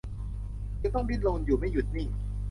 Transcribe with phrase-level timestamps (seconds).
[0.81, 2.09] จึงต้องดิ้นรนอยู่ไม่หยุดนิ่ง